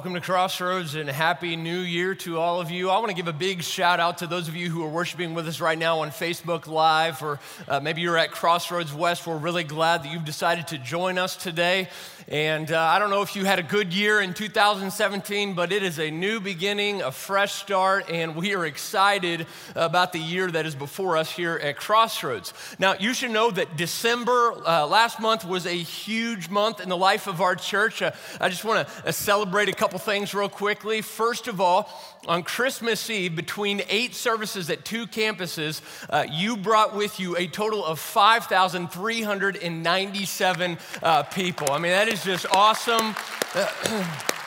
[0.00, 2.88] welcome to Crossroads and Happy New Year to all of you.
[2.88, 5.34] I want to give a big shout out to those of you who are worshiping
[5.34, 9.26] with us right now on Facebook Live, or uh, maybe you're at Crossroads West.
[9.26, 11.90] We're really glad that you've decided to join us today.
[12.30, 15.82] And uh, I don't know if you had a good year in 2017, but it
[15.82, 20.64] is a new beginning, a fresh start, and we are excited about the year that
[20.64, 22.54] is before us here at Crossroads.
[22.78, 26.96] Now, you should know that December uh, last month was a huge month in the
[26.96, 28.00] life of our church.
[28.00, 31.02] Uh, I just want to uh, celebrate a couple things real quickly.
[31.02, 31.90] First of all,
[32.28, 37.46] on Christmas Eve, between eight services at two campuses, uh, you brought with you a
[37.46, 41.72] total of 5,397 uh, people.
[41.72, 43.14] I mean, that is is just awesome.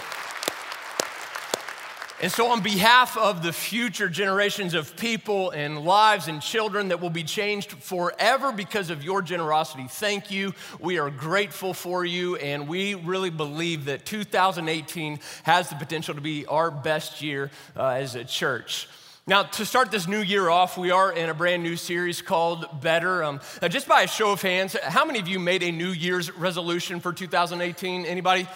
[2.22, 6.98] And so, on behalf of the future generations of people and lives and children that
[6.98, 10.54] will be changed forever because of your generosity, thank you.
[10.80, 16.22] We are grateful for you, and we really believe that 2018 has the potential to
[16.22, 18.88] be our best year uh, as a church.
[19.26, 22.80] Now, to start this new year off, we are in a brand new series called
[22.80, 23.24] Better.
[23.24, 26.34] Um, just by a show of hands, how many of you made a New Year's
[26.34, 28.06] resolution for 2018?
[28.06, 28.48] Anybody?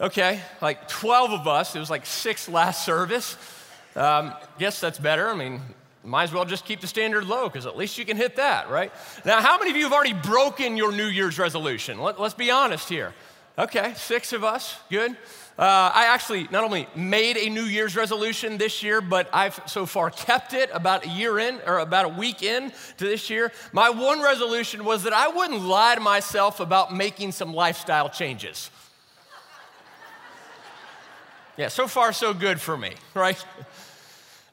[0.00, 1.76] Okay, like 12 of us.
[1.76, 3.36] It was like six last service.
[3.94, 5.28] Um, yes, that's better.
[5.28, 5.60] I mean,
[6.02, 8.70] might as well just keep the standard low because at least you can hit that,
[8.70, 8.90] right?
[9.26, 12.00] Now, how many of you have already broken your New Year's resolution?
[12.00, 13.12] Let, us be honest here.
[13.58, 14.78] Okay, six of us.
[14.90, 15.10] Good.
[15.58, 19.84] Uh, I actually not only made a New Year's resolution this year, but I've so
[19.84, 23.52] far kept it about a year in or about a week in to this year.
[23.74, 28.70] My one resolution was that I wouldn't lie to myself about making some lifestyle changes.
[31.60, 33.36] Yeah, so far, so good for me, right?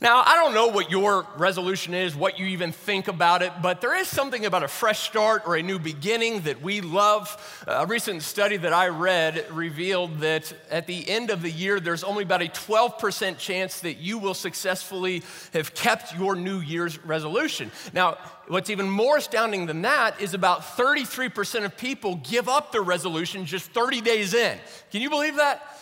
[0.01, 3.79] Now, I don't know what your resolution is, what you even think about it, but
[3.79, 7.63] there is something about a fresh start or a new beginning that we love.
[7.65, 12.03] A recent study that I read revealed that at the end of the year, there's
[12.03, 17.71] only about a 12% chance that you will successfully have kept your New Year's resolution.
[17.93, 18.17] Now,
[18.49, 23.45] what's even more astounding than that is about 33% of people give up their resolution
[23.45, 24.57] just 30 days in.
[24.91, 25.76] Can you believe that?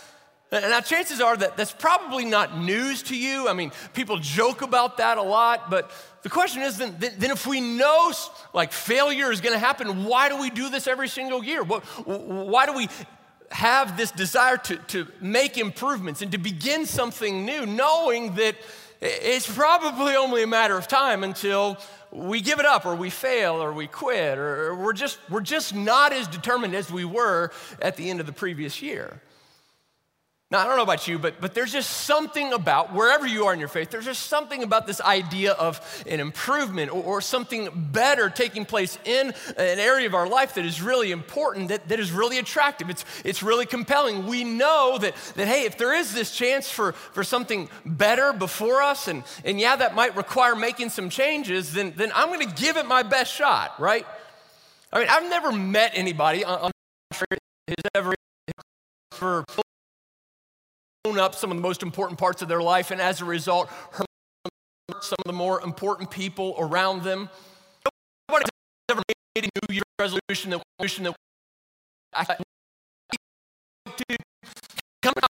[0.51, 3.49] Now, chances are that that's probably not news to you.
[3.49, 7.45] I mean, people joke about that a lot, but the question is then, then if
[7.45, 8.13] we know
[8.53, 11.63] like failure is going to happen, why do we do this every single year?
[11.63, 12.87] Why do we
[13.51, 18.55] have this desire to, to make improvements and to begin something new, knowing that
[19.01, 21.77] it's probably only a matter of time until
[22.11, 25.75] we give it up or we fail or we quit or we're just, we're just
[25.75, 27.51] not as determined as we were
[27.81, 29.21] at the end of the previous year.
[30.51, 33.53] Now, I don't know about you, but, but there's just something about, wherever you are
[33.53, 37.67] in your faith, there's just something about this idea of an improvement or, or, something
[37.91, 41.99] better taking place in an area of our life that is really important, that, that
[41.99, 42.91] is really attractive.
[42.91, 44.27] It's, it's really compelling.
[44.27, 48.83] We know that, that, hey, if there is this chance for, for something better before
[48.83, 52.55] us, and, and yeah, that might require making some changes, then, then I'm going to
[52.55, 54.05] give it my best shot, right?
[54.93, 56.71] I mean, I've never met anybody on, on
[57.67, 58.13] who's ever
[59.11, 59.43] for
[61.13, 64.07] up some of the most important parts of their life, and as a result, hurt
[65.01, 67.29] some of the more important people around them.
[68.29, 68.45] Nobody
[68.89, 69.01] ever
[69.35, 71.15] made a New Year resolution that, that
[72.13, 72.23] I
[73.97, 74.17] to
[75.01, 75.29] come out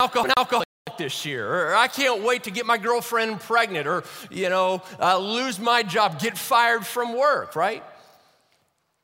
[0.00, 0.64] alcohol, alcohol.
[0.98, 5.18] this year, or I can't wait to get my girlfriend pregnant, or, you know, uh,
[5.18, 7.82] lose my job, get fired from work, right?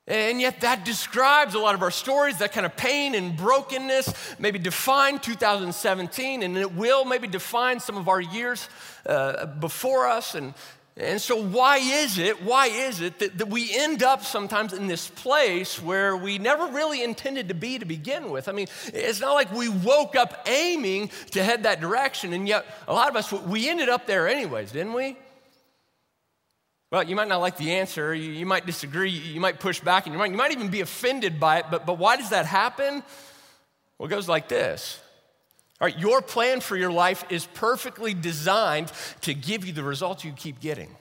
[0.09, 4.15] And yet, that describes a lot of our stories, that kind of pain and brokenness,
[4.39, 8.71] maybe define 2017, and it will maybe define some of our years
[9.05, 10.35] uh, before us.
[10.35, 10.55] And,
[10.97, 14.87] and so, why is it, why is it that, that we end up sometimes in
[14.87, 18.49] this place where we never really intended to be to begin with?
[18.49, 22.65] I mean, it's not like we woke up aiming to head that direction, and yet
[22.89, 25.19] a lot of us, we ended up there anyways, didn't we?
[26.91, 29.81] Well, you might not like the answer, you, you might disagree, you, you might push
[29.81, 32.31] back, and you might, you might even be offended by it, but, but why does
[32.31, 33.03] that happen?
[33.99, 35.01] Well, it goes like this.
[35.81, 38.91] All right, your plan for your life is perfectly designed
[39.21, 40.97] to give you the results you keep getting.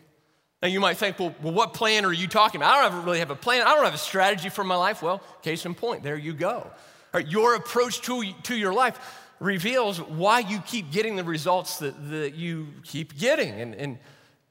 [0.62, 2.76] Now, you might think, well, well, what plan are you talking about?
[2.76, 3.62] I don't really have a plan.
[3.62, 5.02] I don't have a strategy for my life.
[5.02, 6.58] Well, case in point, there you go.
[6.58, 6.72] All
[7.14, 9.00] right, your approach to, to your life
[9.40, 13.50] reveals why you keep getting the results that, that you keep getting.
[13.62, 13.98] And, and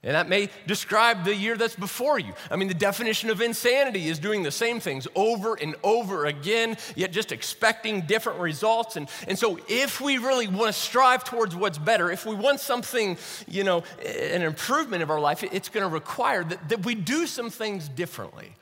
[0.02, 2.32] and that may describe the year that's before you.
[2.50, 6.76] I mean, the definition of insanity is doing the same things over and over again,
[6.94, 8.96] yet just expecting different results.
[8.96, 12.60] And, and so, if we really want to strive towards what's better, if we want
[12.60, 13.16] something,
[13.48, 17.26] you know, an improvement of our life, it's going to require that, that we do
[17.26, 18.52] some things differently.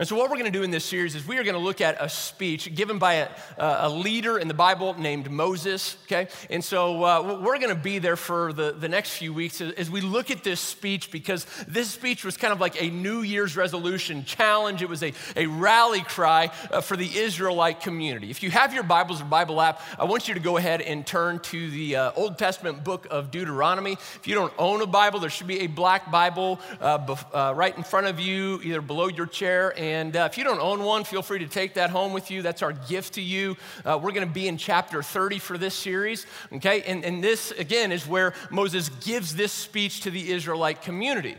[0.00, 1.60] And so, what we're going to do in this series is we are going to
[1.60, 6.28] look at a speech given by a, a leader in the Bible named Moses, okay?
[6.48, 9.90] And so, uh, we're going to be there for the, the next few weeks as
[9.90, 13.58] we look at this speech because this speech was kind of like a New Year's
[13.58, 14.80] resolution challenge.
[14.80, 18.30] It was a, a rally cry uh, for the Israelite community.
[18.30, 21.06] If you have your Bibles or Bible app, I want you to go ahead and
[21.06, 23.92] turn to the uh, Old Testament book of Deuteronomy.
[23.92, 27.76] If you don't own a Bible, there should be a black Bible uh, uh, right
[27.76, 29.78] in front of you, either below your chair.
[29.78, 32.30] And and uh, if you don't own one, feel free to take that home with
[32.30, 32.42] you.
[32.42, 33.56] That's our gift to you.
[33.84, 36.82] Uh, we're going to be in chapter 30 for this series, okay?
[36.82, 41.36] And, and this, again, is where Moses gives this speech to the Israelite community.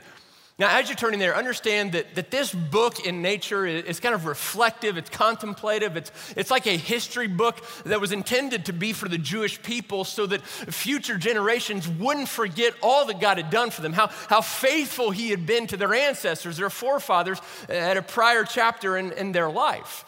[0.62, 4.28] Now, as you're turning there, understand that, that this book in nature is kind of
[4.28, 9.10] reflective, it's contemplative, it's, it's like a history book that was intended to be for
[9.10, 13.82] the Jewish people so that future generations wouldn't forget all that God had done for
[13.82, 18.44] them, how, how faithful He had been to their ancestors, their forefathers, at a prior
[18.44, 20.06] chapter in, in their life.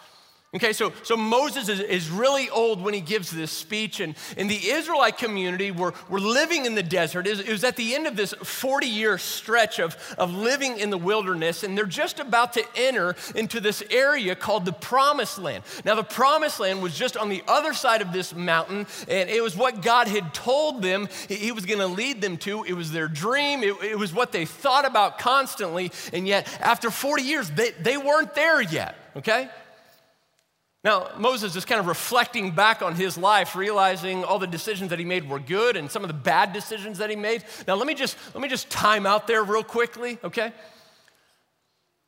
[0.55, 4.47] Okay, so, so Moses is, is really old when he gives this speech, and, and
[4.47, 7.25] the Israelite community were, were living in the desert.
[7.25, 10.91] It was, was at the end of this 40 year stretch of, of living in
[10.91, 15.63] the wilderness, and they're just about to enter into this area called the Promised Land.
[15.85, 19.41] Now, the Promised Land was just on the other side of this mountain, and it
[19.41, 22.63] was what God had told them He was going to lead them to.
[22.63, 26.91] It was their dream, it, it was what they thought about constantly, and yet, after
[26.91, 29.49] 40 years, they, they weren't there yet, okay?
[30.83, 34.99] Now, Moses is kind of reflecting back on his life, realizing all the decisions that
[34.99, 37.45] he made were good and some of the bad decisions that he made.
[37.67, 40.51] Now, let me just, let me just time out there real quickly, okay?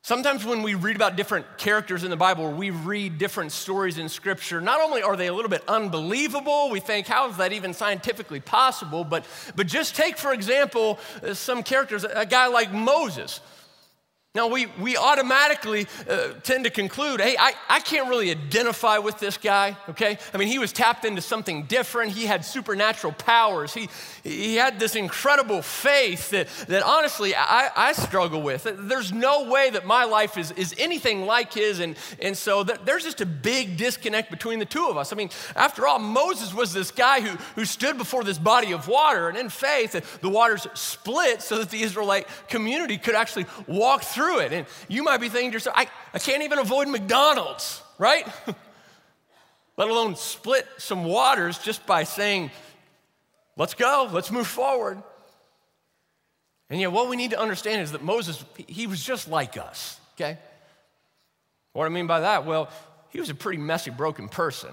[0.04, 4.10] Sometimes when we read about different characters in the Bible, we read different stories in
[4.10, 7.74] Scripture, not only are they a little bit unbelievable, we think, how is that even
[7.74, 9.04] scientifically possible?
[9.06, 11.00] But, but just take, for example,
[11.34, 13.40] some characters, a guy like Moses.
[14.36, 19.18] Now, we, we automatically uh, tend to conclude hey, I, I can't really identify with
[19.18, 20.18] this guy, okay?
[20.34, 22.12] I mean, he was tapped into something different.
[22.12, 23.74] He had supernatural powers.
[23.74, 23.88] He,
[24.24, 28.68] he had this incredible faith that, that honestly I, I struggle with.
[28.78, 31.80] There's no way that my life is, is anything like his.
[31.80, 35.14] And, and so there's just a big disconnect between the two of us.
[35.14, 38.90] I mean, after all, Moses was this guy who, who stood before this body of
[38.90, 44.04] water, and in faith, the waters split so that the Israelite community could actually walk
[44.04, 44.54] through through it.
[44.54, 48.28] And you might be thinking to yourself, I, I can't even avoid McDonald's, right?
[49.78, 52.52] Let alone split some waters just by saying,
[53.58, 55.02] let's go, let's move forward.
[56.70, 60.00] And yet, what we need to understand is that Moses, he was just like us,
[60.16, 60.40] okay?
[61.74, 62.46] What I mean by that?
[62.46, 62.70] Well,
[63.10, 64.72] he was a pretty messy, broken person.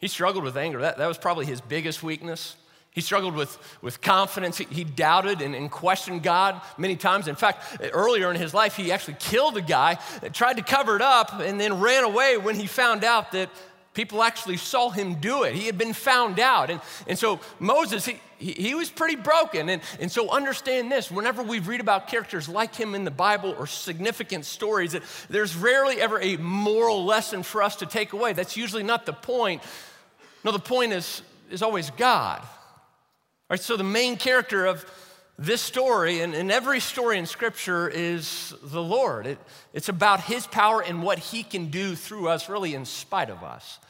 [0.00, 0.80] He struggled with anger.
[0.80, 2.56] That, that was probably his biggest weakness.
[2.92, 4.58] He struggled with, with confidence.
[4.58, 7.28] He, he doubted and, and, questioned God many times.
[7.28, 9.98] In fact, earlier in his life, he actually killed a guy,
[10.32, 13.48] tried to cover it up, and then ran away when he found out that
[13.94, 15.54] people actually saw him do it.
[15.54, 16.68] He had been found out.
[16.68, 19.68] And, and so Moses, he, he, he was pretty broken.
[19.68, 23.54] And, and so understand this whenever we read about characters like him in the Bible
[23.56, 24.96] or significant stories,
[25.28, 28.32] there's rarely ever a moral lesson for us to take away.
[28.32, 29.62] That's usually not the point.
[30.42, 32.42] No, the point is, is always God.
[33.50, 34.86] Right, so the main character of
[35.36, 39.26] this story and, and every story in Scripture is the Lord.
[39.26, 39.38] It,
[39.72, 43.42] it's about His power and what He can do through us, really, in spite of
[43.42, 43.80] us.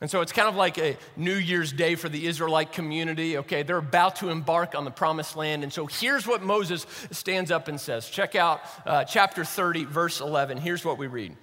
[0.00, 3.36] And so it's kind of like a New Year's Day for the Israelite community.
[3.38, 5.62] Okay, they're about to embark on the promised land.
[5.62, 8.08] And so here's what Moses stands up and says.
[8.08, 10.56] Check out uh, chapter 30, verse 11.
[10.56, 11.36] Here's what we read.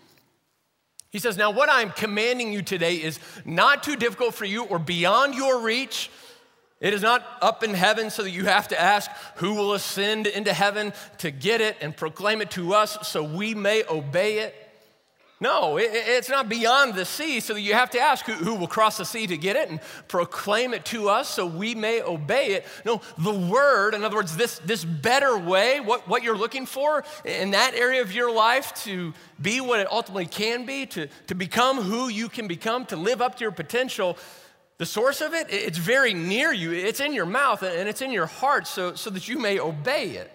[1.12, 4.80] He says, Now, what I'm commanding you today is not too difficult for you or
[4.80, 6.10] beyond your reach.
[6.84, 10.28] It is not up in heaven so that you have to ask who will ascend
[10.28, 14.54] into heaven to get it and proclaim it to us so we may obey it.
[15.40, 18.68] No, it's not beyond the sea, so that you have to ask who, who, will
[18.68, 22.54] cross the sea to get it and proclaim it to us so we may obey
[22.54, 22.66] it.
[22.86, 27.04] No, the word, in other words, this, this better way, what, what you're looking for
[27.26, 31.36] in that area of your life to be what it ultimately can be, to, to
[31.36, 34.18] become who you can become, to live up to your potential,
[34.84, 36.74] the source of it, it's very near you.
[36.74, 40.10] It's in your mouth and it's in your heart so, so that you may obey
[40.10, 40.30] it.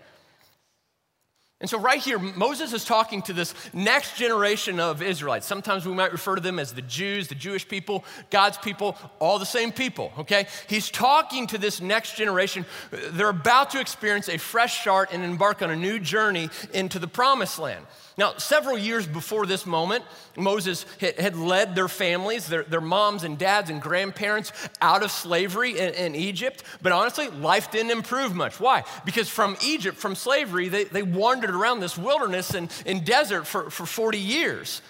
[1.60, 5.44] And so, right here, Moses is talking to this next generation of Israelites.
[5.44, 9.40] Sometimes we might refer to them as the Jews, the Jewish people, God's people, all
[9.40, 10.46] the same people, okay?
[10.68, 12.64] He's talking to this next generation.
[12.92, 17.08] They're about to experience a fresh start and embark on a new journey into the
[17.08, 17.84] promised land.
[18.18, 20.04] Now, several years before this moment,
[20.36, 25.78] Moses had led their families, their, their moms and dads and grandparents out of slavery
[25.78, 26.64] in, in, Egypt.
[26.82, 28.58] But honestly, life didn't improve much.
[28.58, 28.82] Why?
[29.04, 33.70] Because from Egypt, from slavery, they, they wandered around this wilderness and, and desert for,
[33.70, 34.82] for 40 years.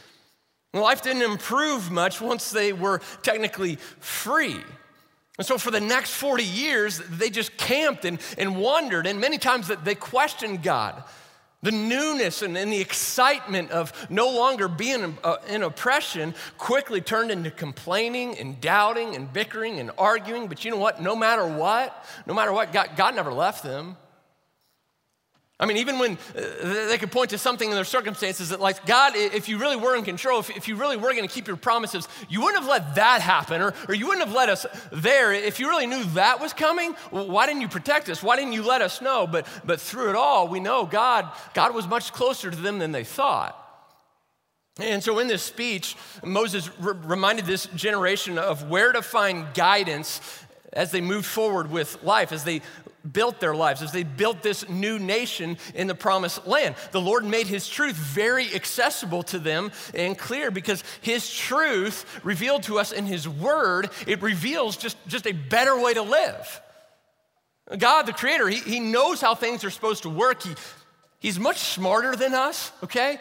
[0.72, 4.60] life didn't improve much once they were technically free.
[5.38, 9.06] And so for the next 40 years, they just camped and, and wandered.
[9.06, 11.04] And many times they questioned God.
[11.60, 17.32] The newness and, and, the excitement of no longer being in, uh, oppression quickly turned
[17.32, 20.46] into complaining and doubting and bickering and arguing.
[20.46, 21.02] But you know what?
[21.02, 23.96] No matter what, no matter what, God, God never left them.
[25.60, 28.86] I mean, even when uh, they could point to something in their circumstances that, like,
[28.86, 31.48] God, if you really were in control, if, if you really were going to keep
[31.48, 34.66] your promises, you wouldn't have let that happen, or, or you wouldn't have let us
[34.92, 35.32] there.
[35.32, 38.22] If you really knew that was coming, why didn't you protect us?
[38.22, 39.26] Why didn't you let us know?
[39.26, 42.92] But, but through it all, we know God, God was much closer to them than
[42.92, 43.56] they thought.
[44.78, 50.20] And so in this speech, Moses re- reminded this generation of where to find guidance
[50.72, 52.62] as they moved forward with life, as they
[53.12, 56.74] built their lives, as they built this new nation in the promised land.
[56.92, 62.64] The Lord made His truth very accessible to them and clear because His truth revealed
[62.64, 66.60] to us in His Word, it reveals just, just a better way to live.
[67.76, 70.42] God, the Creator, He, he knows how things are supposed to work.
[70.42, 70.54] He,
[71.18, 73.18] he's much smarter than us, okay?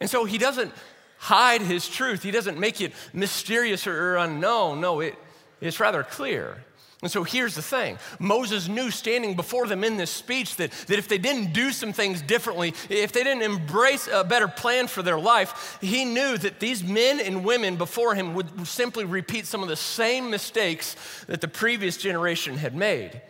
[0.00, 0.72] And so He doesn't
[1.18, 4.80] hide His truth, He doesn't make it mysterious or unknown.
[4.80, 5.16] No, it,
[5.60, 6.64] it's rather clear.
[7.04, 10.98] And so here's the thing Moses knew standing before them in this speech that, that
[10.98, 15.02] if they didn't do some things differently, if they didn't embrace a better plan for
[15.02, 19.62] their life, he knew that these men and women before him would simply repeat some
[19.62, 20.96] of the same mistakes
[21.26, 23.20] that the previous generation had made.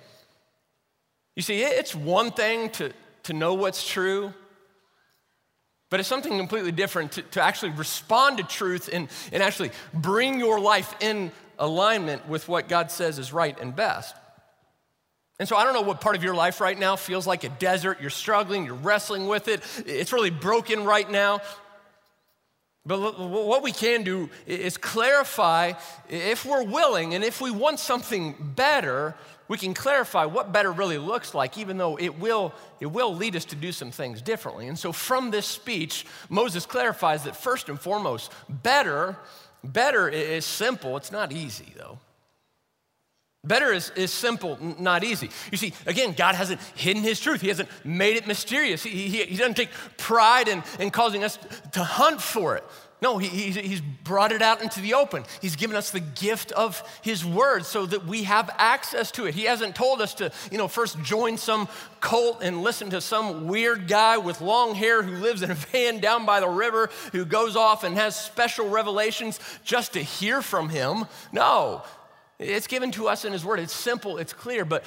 [1.35, 2.93] You see, it's one thing to,
[3.25, 4.33] to know what's true,
[5.91, 10.39] but it's something completely different to, to actually respond to truth and, and actually bring
[10.39, 14.15] your life in alignment with what God says is right and best.
[15.39, 17.49] And so I don't know what part of your life right now feels like a
[17.49, 18.01] desert.
[18.01, 21.41] You're struggling, you're wrestling with it, it's really broken right now.
[22.87, 25.73] But what we can do is clarify
[26.11, 29.15] if we're willing and if we want something better,
[29.49, 33.37] we can clarify what better really looks like, even though it will, it will lead
[33.37, 34.69] us to do some things differently.
[34.69, 39.17] And so from this speech, Moses clarifies that first and foremost, better
[39.65, 41.99] Better is simple, it's not easy though.
[43.45, 45.29] Better is, is simple, not easy.
[45.51, 47.43] You see, again, God hasn't hidden his truth.
[47.43, 48.83] He hasn't made it mysterious.
[48.83, 49.69] He, he, he doesn't take
[49.99, 51.39] pride in, in causing us
[51.73, 52.65] to hunt for it.
[53.05, 55.25] No, he, he's brought it out into the open.
[55.43, 59.35] He's given us the gift of his word so that we have access to it.
[59.35, 61.69] He hasn't told us to, you know, first join some
[62.01, 66.01] cult and listen to some weird guy with long hair who lives in a van
[66.01, 70.71] down by the river who goes off and has special revelations just to hear from
[70.71, 71.05] him.
[71.31, 71.83] No,
[72.39, 73.61] it's given to us in his word.
[73.61, 74.83] It's simple, it's clear, but,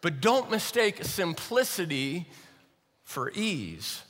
[0.00, 2.26] but don't mistake simplicity
[3.04, 4.02] for ease.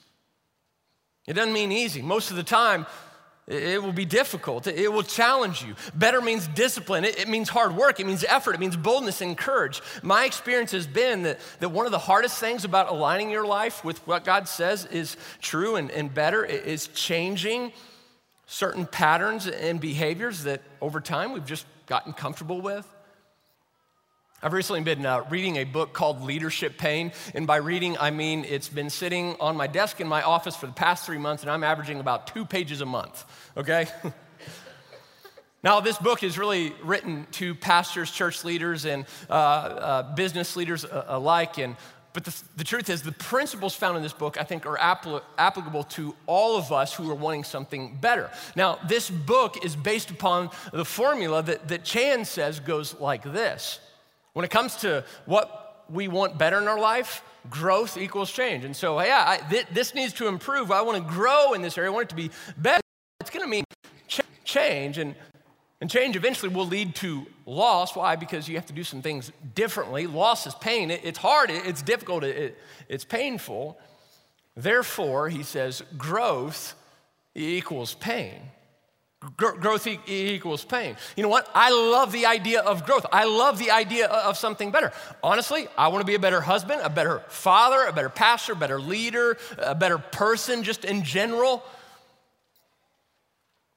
[1.27, 2.01] It doesn't mean easy.
[2.01, 2.87] Most of the time,
[3.51, 4.69] it will be difficult.
[4.69, 5.75] It will challenge you.
[5.95, 7.05] Better means discipline.
[7.05, 7.99] It, means hard work.
[7.99, 8.55] It means effort.
[8.55, 9.83] It means boldness and courage.
[10.05, 13.85] My experience has been that, that one of the hardest things about aligning your life
[13.85, 17.73] with what God says is true and, and better is changing
[18.47, 22.87] certain patterns and behaviors that over time we've just gotten comfortable with.
[24.43, 27.13] I've recently been uh, reading a book called Leadership Pain.
[27.35, 30.67] And by reading, I mean it's been sitting on my desk in my office for
[30.67, 33.25] the past three months, and I'm averaging about two pages a month,
[33.57, 33.87] okay?
[35.63, 40.87] Now, this book is really written to pastors, church leaders, and uh, uh, business leaders
[40.87, 41.59] uh, alike.
[41.59, 41.77] And,
[42.15, 45.85] but the, the, truth is, the principles found in this book, I think, are applicable
[45.85, 48.31] to all of us who are wanting something better.
[48.57, 53.81] Now, this book is based upon the formula that, that Chand says goes like this
[54.33, 58.65] When it comes to what we want better in our life, growth equals change.
[58.65, 60.71] And so, yeah, I, th- this needs to improve.
[60.71, 62.81] I want to grow in this area, I want it to be better.
[63.21, 63.65] It's going to mean
[64.09, 64.99] ch- change.
[64.99, 65.15] And
[65.81, 67.97] and change eventually will lead to loss.
[67.97, 68.17] Why?
[68.17, 70.07] Because you have to do some things differently.
[70.07, 70.91] Loss is pain.
[70.91, 72.59] It, it's hard, it, it's difficult, it,
[72.89, 73.79] it's painful.
[74.57, 76.75] Therefore, he says, growth
[77.35, 78.43] equals pain.
[79.37, 80.97] Gr- growth e- equals pain.
[81.15, 81.47] You know what?
[81.55, 83.05] I love the idea of growth.
[83.13, 84.93] I love the idea of something better.
[85.23, 88.57] Honestly, I want to be a better husband, a better father, a better pastor, a
[88.57, 91.63] better leader, a better person, just in general.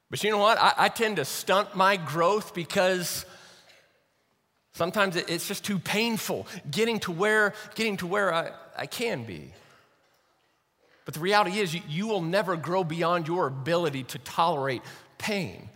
[0.10, 0.58] But you know what?
[0.60, 3.26] I, I tend to stunt my growth because
[4.74, 9.26] sometimes it, it's just too painful getting to where, getting to where I, I can
[9.26, 9.52] be.
[11.06, 14.82] But the reality is, you, you will never grow beyond your ability to tolerate
[15.24, 15.70] pain.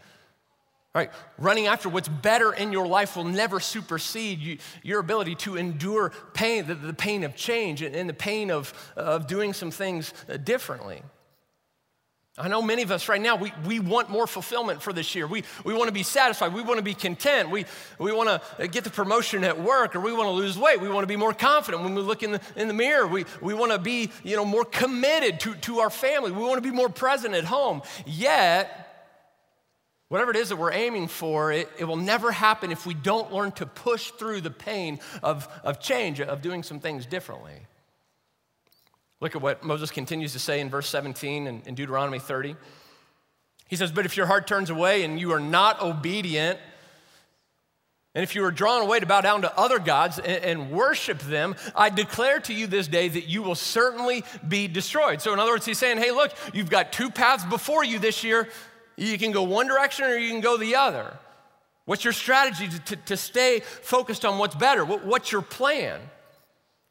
[0.93, 1.09] Right?
[1.37, 6.11] Running after what's better in your life will never supersede you, your ability to endure
[6.33, 10.13] pain, the, the pain of change and, and, the pain of, of doing some things
[10.27, 11.01] uh, differently.
[12.39, 15.25] I know many of us right now, we, we want more fulfillment for this year.
[15.25, 16.53] We, we want to be satisfied.
[16.53, 17.49] We want to be content.
[17.49, 17.65] We,
[17.97, 20.81] we want to get the promotion at work or we want to lose weight.
[20.81, 23.07] We want to be more confident when we look in the, in the mirror.
[23.07, 26.31] We, we want to be you know, more committed to, to our family.
[26.31, 27.81] We want to be more present at home.
[28.05, 28.86] Yet,
[30.09, 33.31] whatever it is that we're aiming for, it, it will never happen if we don't
[33.31, 37.67] learn to push through the pain of, of change, of doing some things differently.
[39.19, 42.55] Look at what Moses continues to say in verse 17 in, in Deuteronomy 30.
[43.67, 46.59] He says, But if your heart turns away and you are not obedient,
[48.17, 51.19] and if you are drawn away to bow down to other gods and, and, worship
[51.19, 55.21] them, I declare to you this day that you will certainly be destroyed.
[55.21, 58.23] So, in other words, he's saying, hey, look, you've got two paths before you this
[58.23, 58.49] year.
[58.97, 61.17] You can go one direction or you can go the other.
[61.85, 64.83] What's your strategy to, to, to stay focused on what's better?
[64.83, 66.01] What, what's your plan?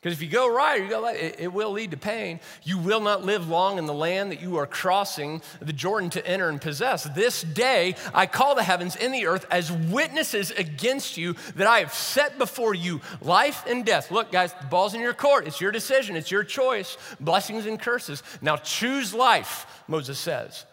[0.00, 2.38] Because if you go right or you go left, it, it, will lead to pain.
[2.62, 6.24] You will not live long in the land that you are crossing the Jordan to
[6.24, 7.04] enter and possess.
[7.04, 11.80] This day I call the heavens and the earth as witnesses against you that I
[11.80, 14.12] have set before you life and death.
[14.12, 15.46] Look, guys, the ball's in your court.
[15.46, 16.96] It's your decision, it's your choice.
[17.18, 18.22] Blessings and curses.
[18.40, 20.66] Now choose life, Moses says,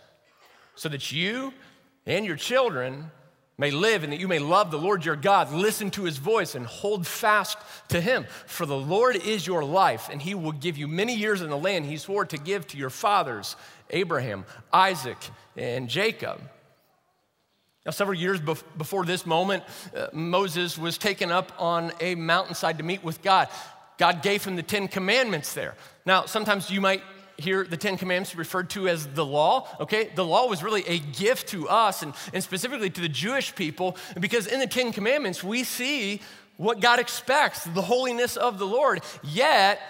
[0.75, 1.53] so that you
[2.05, 3.11] and your children
[3.57, 6.55] may live and that you may love the Lord your God, listen to his voice,
[6.55, 7.57] and hold fast
[7.89, 8.25] to him.
[8.47, 11.57] For the Lord is your life, and he will give you many years in the
[11.57, 13.55] land he swore to give to your fathers,
[13.91, 15.17] Abraham, Isaac,
[15.55, 16.41] and Jacob.
[17.85, 19.63] Now, several years before this moment,
[19.95, 23.49] uh, Moses was taken up on a mountainside to meet with God.
[23.97, 25.75] God gave him the Ten Commandments there.
[26.05, 27.03] Now, sometimes you might
[27.37, 30.09] hear the Ten Commandments referred to as the law, okay?
[30.15, 33.97] The law was really a gift to us and, and specifically to the Jewish people
[34.19, 36.21] because in the Ten Commandments we see
[36.57, 39.01] what God expects, the holiness of the Lord.
[39.23, 39.81] Yet,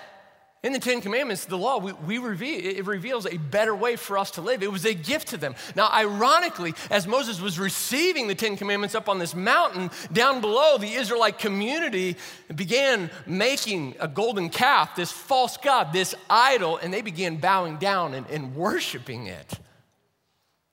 [0.64, 4.18] in the Ten Commandments, the law, we, we reveal, it reveals a better way for
[4.18, 4.64] us to live.
[4.64, 5.56] It was a gift to them.
[5.76, 10.78] Now, ironically, as Moses was receiving the Ten Commandments up on this mountain, down below,
[10.78, 12.16] the Israelite community
[12.56, 18.14] began making a golden calf, this false god, this idol, and they began bowing down
[18.14, 19.60] and, and worshiping it.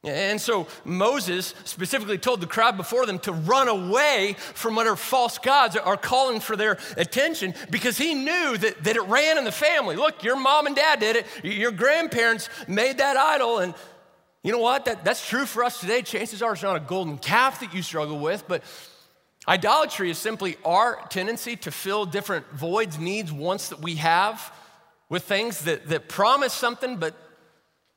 [0.03, 5.37] And so Moses specifically told the crowd before them to run away from whatever false
[5.37, 9.53] gods are calling for their attention because he knew that, that it ran in the
[9.53, 9.97] family.
[9.97, 13.59] Look, your mom and dad did it, your grandparents made that idol.
[13.59, 13.75] And
[14.43, 14.87] you know what?
[14.87, 16.01] That, that's true for us today.
[16.01, 18.63] Chances are it's not a golden calf that you struggle with, but
[19.47, 24.51] idolatry is simply our tendency to fill different voids, needs, wants that we have
[25.11, 27.15] with things that, that promise something but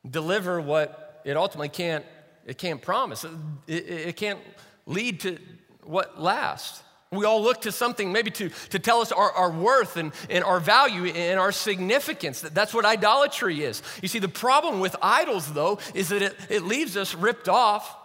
[0.10, 2.06] deliver what it ultimately can't,
[2.46, 3.26] it can't promise.
[3.68, 4.40] It, it, can't
[4.86, 5.38] lead to
[5.84, 6.84] what lasts.
[7.12, 10.44] We all look to something maybe to, to tell us our, our worth and, and
[10.44, 12.42] our value and our significance.
[12.42, 13.84] That's what idolatry is.
[14.02, 17.96] You see, the problem with idols, though, is that it, it leaves us ripped off.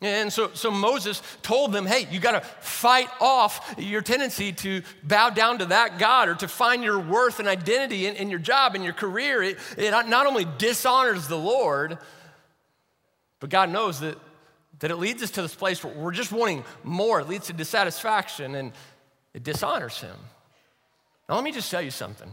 [0.00, 4.82] And so, so Moses told them, hey, you got to fight off your tendency to
[5.02, 8.38] bow down to that God or to find your worth and identity in, in your
[8.38, 9.42] job and your career.
[9.42, 11.98] It, it not only dishonors the Lord,
[13.40, 14.16] but God knows that,
[14.78, 17.20] that it leads us to this place where we're just wanting more.
[17.20, 18.72] It leads to dissatisfaction and
[19.34, 20.16] it dishonors Him.
[21.28, 22.30] Now, let me just tell you something.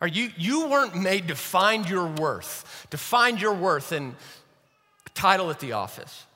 [0.00, 4.16] Are you, you weren't made to find your worth, to find your worth in
[5.14, 6.26] title at the office.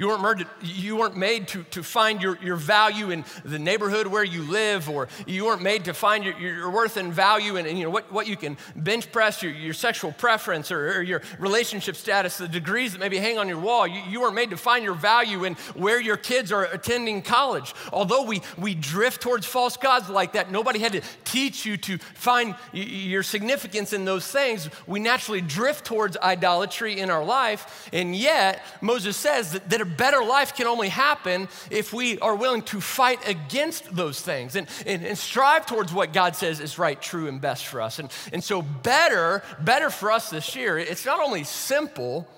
[0.00, 3.58] You weren't made, to, you weren't made to, to find your, your value in the
[3.58, 7.56] neighborhood where you live, or you weren't made to find your, your worth and value
[7.56, 11.00] in, in you know, what, what you can bench press, your, your sexual preference, or,
[11.00, 13.86] or, your relationship status, the degrees that maybe hang on your wall.
[13.86, 17.74] You, you weren't made to find your value in where your kids are attending college.
[17.92, 21.98] Although we, we drift towards false gods like that, nobody had to teach you to
[21.98, 24.70] find your significance in those things.
[24.86, 30.22] We naturally drift towards idolatry in our life, and yet Moses says that, that better
[30.22, 35.04] life can only happen if we are willing to fight against those things and, and,
[35.04, 37.98] and, strive towards what God says is right, true, and best for us.
[37.98, 42.28] And, and so, better, better for us this year, it's not only simple,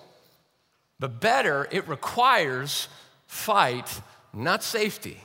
[0.98, 2.88] but better, it requires
[3.26, 4.00] fight,
[4.32, 5.18] not safety.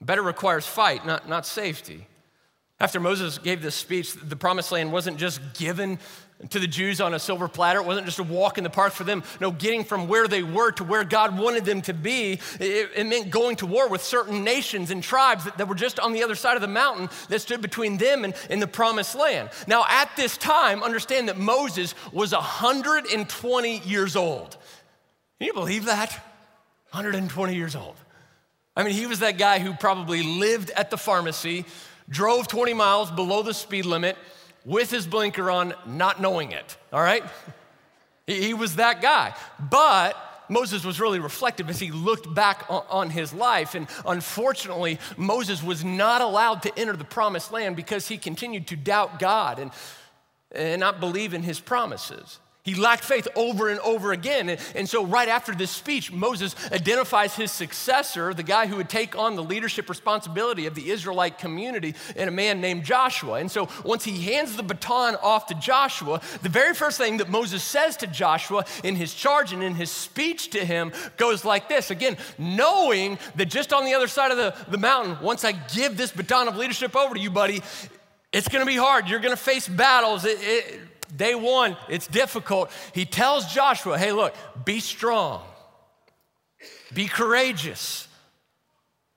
[0.00, 2.06] Better requires fight, not, not safety.
[2.78, 5.98] After Moses gave this speech, the promised land wasn't just given
[6.50, 7.80] to the Jews on a silver platter.
[7.80, 9.22] It wasn't just a walk in the park for them.
[9.40, 13.06] No, getting from where they were to where God wanted them to be, it, it
[13.06, 16.22] meant going to war with certain nations and tribes that, that, were just on the
[16.22, 19.48] other side of the mountain that stood between them and, and the promised land.
[19.66, 24.58] Now, at this time, understand that Moses was 120 years old.
[25.38, 26.12] Can you believe that?
[26.90, 27.96] 120 years old.
[28.76, 31.64] I mean, he was that guy who probably lived at the pharmacy,
[32.10, 34.18] drove 20 miles below the speed limit
[34.66, 37.22] with his blinker on, not knowing it, all right?
[38.26, 39.32] He, was that guy.
[39.70, 40.16] But
[40.48, 43.76] Moses was really reflective as he looked back on, his life.
[43.76, 48.76] And unfortunately, Moses was not allowed to enter the promised land because he continued to
[48.76, 49.70] doubt God and,
[50.50, 52.40] and not believe in his promises.
[52.66, 54.48] He lacked faith over and over again.
[54.48, 58.88] And, and, so, right after this speech, Moses identifies his successor, the guy who would
[58.88, 63.34] take on the leadership responsibility of the Israelite community, and a man named Joshua.
[63.34, 67.28] And so, once he hands the baton off to Joshua, the very first thing that
[67.28, 71.68] Moses says to Joshua in his charge and in his speech to him goes like
[71.68, 75.52] this again, knowing that just on the other side of the, the mountain, once I
[75.52, 77.62] give this baton of leadership over to you, buddy,
[78.32, 79.08] it's gonna be hard.
[79.08, 80.24] You're gonna face battles.
[80.24, 80.80] It, it,
[81.14, 82.70] Day one, it's difficult.
[82.92, 85.42] He tells Joshua, hey, look, be strong,
[86.92, 88.08] be courageous,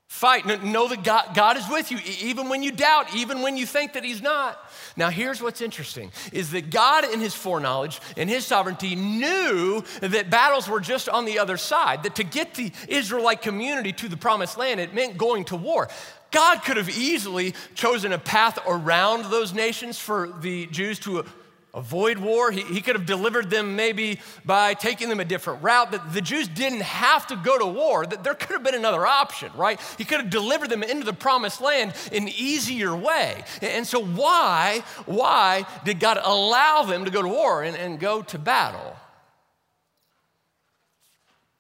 [0.08, 0.64] fight.
[0.64, 3.94] Know that God, God is with you, even when you doubt, even when you think
[3.94, 4.60] that He's not.
[4.98, 10.30] Now, here's what's interesting is that God, in His foreknowledge and His sovereignty, knew that
[10.30, 14.18] battles were just on the other side, that to get the Israelite community to the
[14.18, 15.88] promised land, it meant going to war.
[16.32, 21.26] God could have easily chosen a path around those nations for the Jews to
[21.74, 22.52] avoid war.
[22.52, 25.92] He, he could have delivered them maybe by taking them a different route.
[25.92, 28.06] That the Jews didn't have to go to war.
[28.06, 29.80] That There could have been another option, right?
[29.98, 33.44] He could have delivered them into the promised land in an easier way.
[33.62, 38.22] And so why, why did God allow them to go to war and, and go
[38.24, 38.96] to battle?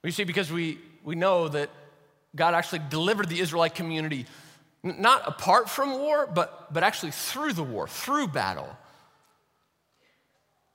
[0.03, 1.69] You see, because we, we know that
[2.35, 4.25] God actually delivered the Israelite community
[4.81, 8.77] not apart from war, but, but actually through the war, through battle.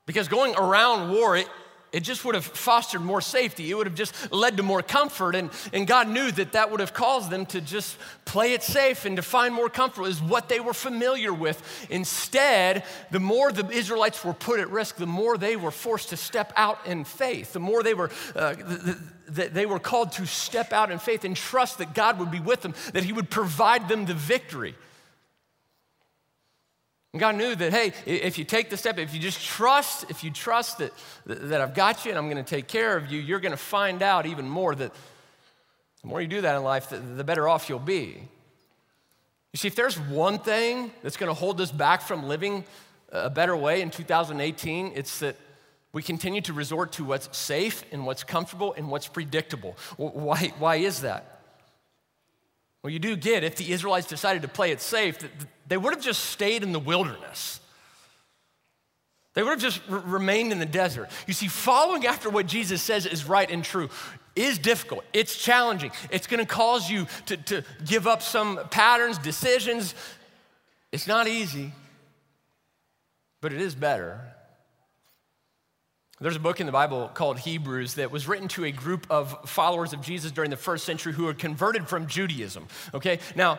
[0.07, 1.49] Because going around war, it,
[1.95, 3.71] it just would have fostered more safety.
[3.71, 5.37] It would have just led to more comfort.
[5.37, 9.05] And, and God knew that that would have caused them to just play it safe
[9.05, 11.87] and to find more comfort is what they were familiar with.
[11.90, 16.17] Instead, the more the Israelites were put at risk, the more they were forced to
[16.17, 17.53] step out in faith.
[17.53, 21.25] The more they were, uh, the, the, they were called to step out in faith
[21.25, 24.75] and trust that God would be with them, that He would provide them the victory.
[27.14, 30.24] And God knew that, hey, if you take the step, if you just trust, if
[30.24, 30.92] you trust that,
[31.27, 33.57] that I've got you and I'm going to take care of you, you're going to
[33.57, 34.92] find out even more that
[36.03, 38.20] the more you do that in life, the, the better off you'll be.
[39.53, 42.64] You see, if there's one thing that's going to hold us back from living
[43.12, 45.37] a better way in 2018, it's that
[45.92, 49.77] we continue to resort to what's safe and what's comfortable and what's predictable.
[49.98, 51.34] Why, why is that?
[52.85, 55.16] Well, you do get if the Israelites decided to play it safe,
[55.66, 57.59] they would have just stayed in the wilderness.
[59.33, 61.09] They would have just remained in the desert.
[61.27, 63.88] You see, following after what Jesus says is right and true
[64.37, 65.03] is difficult.
[65.14, 65.92] It's challenging.
[66.11, 69.94] It's going to cause you to, to give up some patterns, decisions.
[70.92, 71.73] It's not easy,
[73.40, 74.20] but it is better.
[76.20, 79.50] There's a book in the Bible called Hebrews that was written to a group of
[79.50, 82.68] followers of Jesus during the first century who had converted from Judaism.
[82.94, 83.59] Okay, now,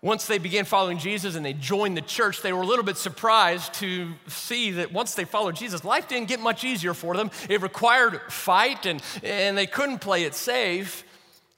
[0.00, 2.96] once they began following Jesus and they joined the church, they were a little bit
[2.96, 7.30] surprised to see that once they followed Jesus, life didn't get much easier for them.
[7.48, 11.04] It required fight and, and they couldn't play it safe.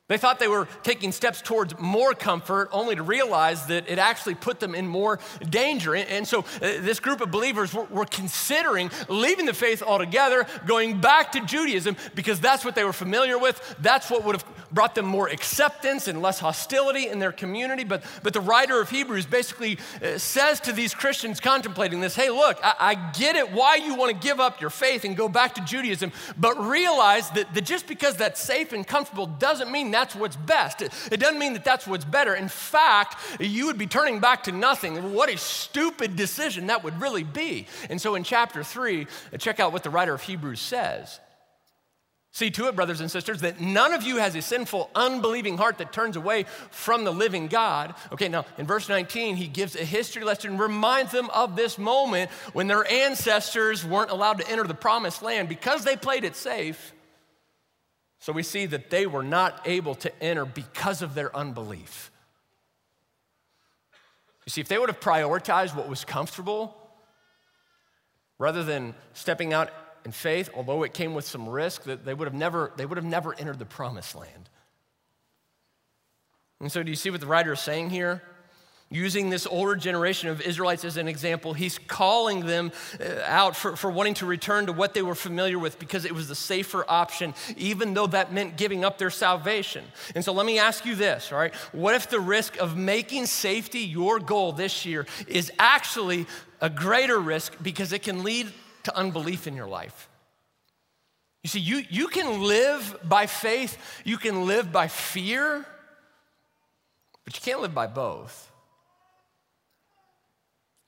[0.07, 4.35] They thought they were taking steps towards more comfort, only to realize that it actually
[4.35, 5.95] put them in more danger.
[5.95, 11.33] And so, uh, this group of believers were considering leaving the faith altogether, going back
[11.33, 13.77] to Judaism, because that's what they were familiar with.
[13.81, 17.85] That's what would have brought them more acceptance and less hostility in their community.
[17.85, 22.31] But, but the writer of Hebrews basically uh, says to these Christians contemplating this hey,
[22.31, 25.29] look, I, I get it why you want to give up your faith and go
[25.29, 29.91] back to Judaism, but realize that, that just because that's safe and comfortable doesn't mean
[29.91, 30.83] that's what's best.
[30.83, 32.35] It, it doesn't mean that that's what's better.
[32.35, 35.13] In fact, you would be turning back to nothing.
[35.13, 37.67] What a stupid decision that would really be.
[37.89, 41.21] And so in chapter three, uh, check out what the writer of Hebrews says.
[42.35, 45.79] See to it, brothers and sisters, that none of you has a sinful, unbelieving heart
[45.79, 47.95] that turns away from the living God.
[48.11, 52.33] Okay, now in verse 19, he gives a history lesson, reminds them of this moment
[52.53, 56.93] when their ancestors weren't allowed to enter the promised land because they played it safe.
[58.19, 62.11] So we see that they were not able to enter because of their unbelief.
[64.45, 66.77] You see, if they would have prioritized what was comfortable
[68.41, 69.71] rather than stepping out
[70.05, 72.99] in faith, although it came with some risk, that they would have never, they would
[72.99, 74.51] have never entered the promised land.
[76.61, 78.23] And so, do you see what the writer is saying here?
[78.91, 83.77] using this older generation of Israelites as an example, he's calling them uh, out for,
[83.77, 86.85] for wanting to return to what they were familiar with because it was the safer
[86.89, 89.85] option, even though that meant giving up their salvation.
[90.15, 91.55] And so let me ask you this, all right?
[91.73, 96.27] What if the risk of making safety your goal this year is actually
[96.61, 98.53] a greater risk because it can lead
[98.85, 100.09] to unbelief in your life?
[101.43, 105.67] You see, you, you can live by faith, you can live by fear,
[107.25, 108.51] but you can't live by both.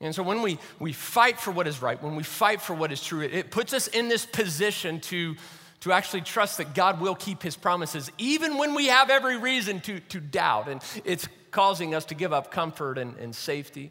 [0.01, 2.93] And so when we, we fight for what is right, when we fight for what
[2.93, 5.37] is true, it, it puts us in this position to,
[5.81, 9.81] to actually trust that God will keep his promises, even when we have every reason
[9.81, 10.69] to, to doubt.
[10.69, 13.91] And it's causing us to give up comfort and, and safety.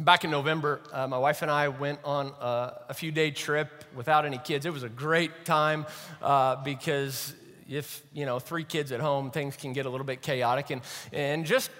[0.00, 3.84] Back in November, uh, my wife and I went on a, a, few day trip
[3.94, 4.66] without any kids.
[4.66, 5.86] It was a great time
[6.20, 7.32] uh, because
[7.68, 10.70] if, you know, three kids at home, things can get a little bit chaotic.
[10.70, 11.70] And, and just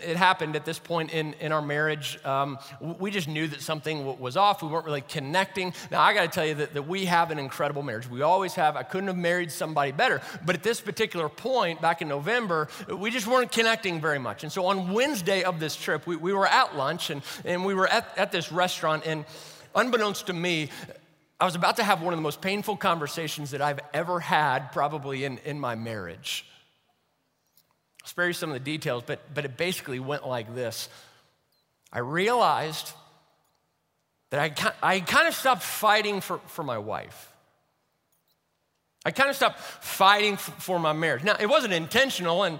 [0.00, 2.18] it happened at this point in, in our marriage.
[2.24, 4.62] Um, we just knew that something was off.
[4.62, 5.74] We weren't really connecting.
[5.90, 8.08] Now, I got to tell you that, that we have an incredible marriage.
[8.08, 8.76] We always have.
[8.76, 10.20] I couldn't have married somebody better.
[10.44, 14.42] But at this particular point, back in November, we just weren't connecting very much.
[14.42, 17.74] And so on Wednesday of this trip, we, we were at lunch and, and we
[17.74, 19.06] were at, at this restaurant.
[19.06, 19.24] And
[19.74, 20.70] unbeknownst to me,
[21.40, 24.70] I was about to have one of the most painful conversations that I've ever had,
[24.70, 26.46] probably in, in my marriage.
[28.02, 30.88] I'll spare you some of the details, but, but it basically went like this.
[31.92, 32.92] I realized
[34.30, 34.40] that
[34.82, 37.30] I, I kind of stopped fighting for, for my wife.
[39.04, 41.22] I kind of stopped fighting for my marriage.
[41.22, 42.58] Now, it wasn't intentional, and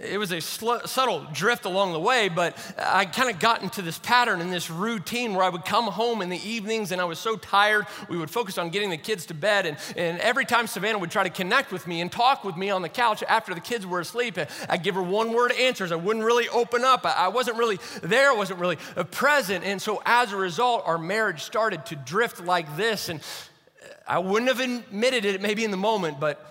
[0.00, 3.80] it was a sl- subtle drift along the way, but I kind of got into
[3.80, 7.04] this pattern and this routine where I would come home in the evenings and I
[7.04, 7.86] was so tired.
[8.08, 9.66] We would focus on getting the kids to bed.
[9.66, 12.70] And, and every time Savannah would try to connect with me and talk with me
[12.70, 15.92] on the couch after the kids were asleep, eh, I'd give her one word answers.
[15.92, 17.06] I wouldn't really open up.
[17.06, 19.64] I, I wasn't really there, I wasn't really uh, present.
[19.64, 23.08] And so as a result, our marriage started to drift like this.
[23.08, 26.44] And uh, I wouldn't have admitted it maybe in the moment, but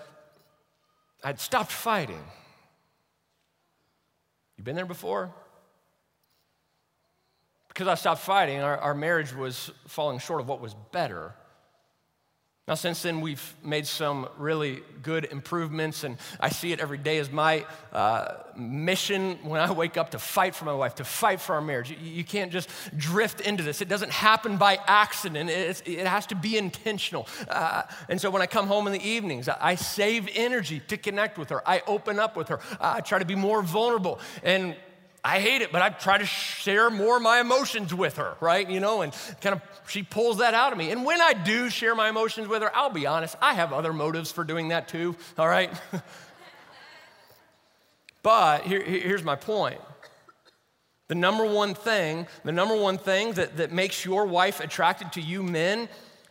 [1.22, 2.20] I'd stopped fighting.
[4.56, 5.32] You been there before?
[7.68, 11.34] Because I stopped fighting, our, our marriage was falling short of what was better.
[12.66, 17.18] Now, since then, we've made some really good improvements, and I see it every day
[17.18, 21.42] as my uh, mission when I wake up to fight for my wife, to fight
[21.42, 21.90] for our marriage.
[21.90, 23.82] You, you can't just drift into this.
[23.82, 27.28] It doesn't happen by accident, it's, it has to be intentional.
[27.48, 30.96] Uh, and so when I come home in the evenings, I, I save energy to
[30.96, 34.20] connect with her, I open up with her, I try to be more vulnerable.
[34.42, 34.74] And
[35.26, 38.68] I hate it, but I try to share more of my emotions with her, right?
[38.68, 39.10] You know, and
[39.40, 40.90] kind of she pulls that out of me.
[40.90, 43.94] And when I do share my emotions with her, I'll be honest, I have other
[43.94, 45.72] motives for doing that too, all right?
[48.22, 49.80] but here, here's my point.
[51.08, 55.22] The number one thing, the number one thing that, that makes your wife attracted to
[55.22, 55.88] you men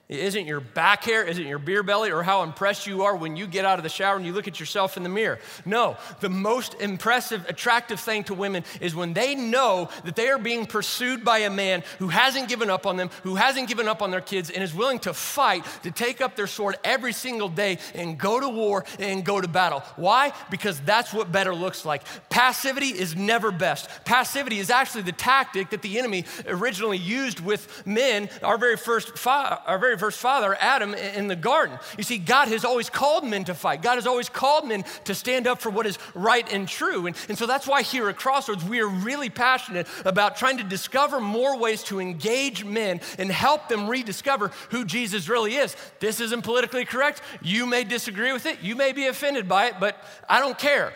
[0.09, 3.37] it isn't your back hair, isn't your beer belly, or how impressed you are when
[3.37, 5.39] you get out of the shower and you look at yourself in the mirror.
[5.65, 10.37] No, the most impressive, attractive thing to women is when they know that they are
[10.37, 14.01] being pursued by a man who hasn't given up on them, who hasn't given up
[14.01, 17.47] on their kids, and is willing to fight, to take up their sword every single
[17.47, 19.79] day and go to war and go to battle.
[19.95, 20.33] Why?
[20.51, 22.03] Because that's what better looks like.
[22.29, 23.89] Passivity is never best.
[24.03, 28.29] Passivity is actually the tactic that the enemy originally used with men.
[28.41, 31.77] Our very first, our very very first father, Adam, in the garden.
[31.97, 33.81] You see, God has always called men to fight.
[33.83, 37.05] God has always called men to stand up for what is right and true.
[37.05, 40.63] And, and so that's why here at Crossroads, we are really passionate about trying to
[40.63, 45.75] discover more ways to engage men and help them rediscover who Jesus really is.
[45.99, 47.21] This isn't politically correct.
[47.41, 50.93] You may disagree with it, you may be offended by it, but I don't care.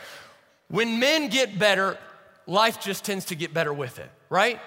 [0.69, 1.97] When men get better,
[2.47, 4.59] life just tends to get better with it, right?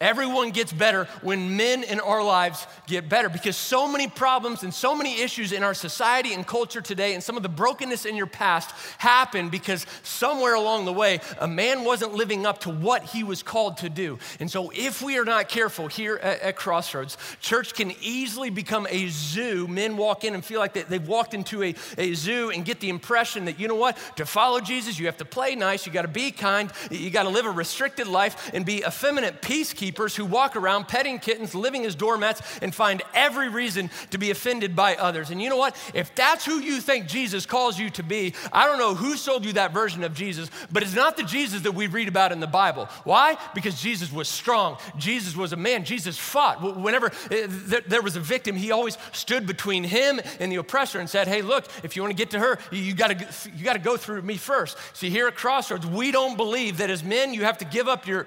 [0.00, 4.72] Everyone gets better when men in our lives get better because so many problems and
[4.72, 8.16] so many issues in our society and culture today, and some of the brokenness in
[8.16, 13.02] your past happen because somewhere along the way, a man wasn't living up to what
[13.02, 14.18] he was called to do.
[14.40, 18.86] And so, if we are not careful here at, at Crossroads, church can easily become
[18.88, 19.68] a zoo.
[19.68, 22.80] Men walk in and feel like they, they've walked into a, a zoo and get
[22.80, 25.92] the impression that, you know what, to follow Jesus, you have to play nice, you
[25.92, 29.89] got to be kind, you got to live a restricted life and be effeminate peacekeeper
[30.16, 34.74] who walk around petting kittens, living as doormats, and find every reason to be offended
[34.74, 35.30] by others.
[35.30, 35.76] And you know what?
[35.94, 39.44] If that's who you think Jesus calls you to be, I don't know who sold
[39.44, 42.40] you that version of Jesus, but it's not the Jesus that we read about in
[42.40, 42.86] the Bible.
[43.04, 43.36] Why?
[43.54, 44.78] Because Jesus was strong.
[44.96, 45.84] Jesus was a man.
[45.84, 46.62] Jesus fought.
[46.76, 47.46] Whenever eh,
[47.86, 51.42] there was a victim, he always stood between him and the oppressor and said, Hey,
[51.42, 53.96] look, if you want to get to her, you got to you got to go
[53.96, 54.76] through me first.
[54.92, 58.06] See, here at Crossroads, we don't believe that as men you have to give up
[58.06, 58.26] your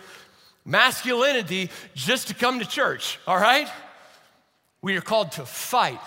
[0.65, 3.69] masculinity just to come to church, all right?
[4.82, 5.99] We are called to fight.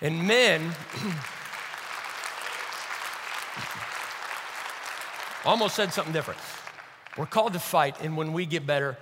[0.00, 0.60] And men,
[5.44, 6.40] almost said something different.
[7.16, 8.96] We're called to fight, and when we get better,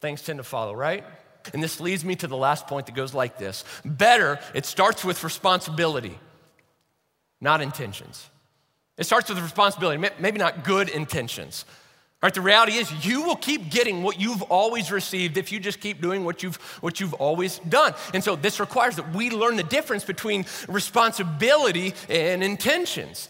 [0.00, 1.04] things tend to follow, right?
[1.52, 5.04] And this leads me to the last point that goes like this Better, it starts
[5.04, 6.18] with responsibility,
[7.40, 8.28] not intentions.
[8.98, 11.64] It starts with responsibility, maybe not good intentions.
[12.22, 15.80] Right, the reality is you will keep getting what you've always received if you just
[15.80, 17.94] keep doing what you've, what you've always done.
[18.14, 23.28] And so this requires that we learn the difference between responsibility and intentions.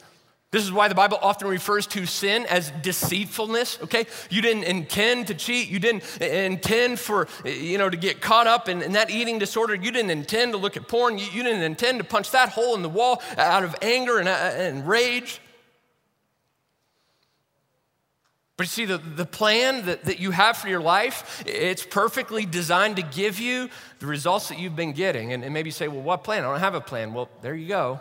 [0.50, 4.05] This is why the Bible often refers to sin as deceitfulness, okay?
[4.28, 5.70] You didn't intend to cheat.
[5.70, 9.74] You didn't intend for, you know, to get caught up in, in that eating disorder.
[9.74, 11.16] You didn't intend to look at porn.
[11.16, 14.28] You, you, didn't intend to punch that hole in the wall out of anger and,
[14.28, 15.40] and rage.
[18.62, 22.46] But you see, the, the plan that, that you have for your life, it's perfectly
[22.46, 25.33] designed to give you the results that you've been getting.
[25.33, 26.44] And, and maybe you say, well, what plan?
[26.44, 27.12] I don't have a plan.
[27.12, 27.98] Well, there you go.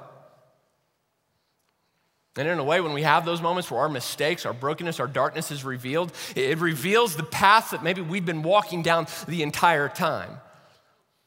[2.37, 5.07] And in a way, when we have those moments where our mistakes, our brokenness, our
[5.07, 9.89] darkness is revealed, it reveals the path that maybe we've been walking down the entire
[9.89, 10.37] time.